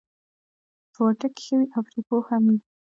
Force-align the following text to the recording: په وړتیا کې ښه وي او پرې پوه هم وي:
په 0.93 0.99
وړتیا 1.05 1.27
کې 1.35 1.43
ښه 1.47 1.55
وي 1.57 1.67
او 1.75 1.81
پرې 1.87 2.01
پوه 2.07 2.23
هم 2.29 2.43
وي: 2.51 2.59